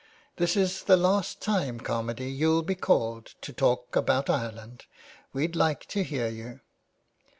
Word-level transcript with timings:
*' 0.21 0.35
This 0.37 0.57
is 0.57 0.85
the 0.85 0.97
last 0.97 1.43
time, 1.43 1.79
Carmady, 1.79 2.35
you'll 2.35 2.63
be 2.63 2.73
called 2.73 3.35
to 3.41 3.53
talk 3.53 3.95
about 3.95 4.31
Ireland. 4.31 4.85
We'd 5.31 5.55
like 5.55 5.85
to 5.89 6.01
hear 6.01 6.27
you." 6.27 6.61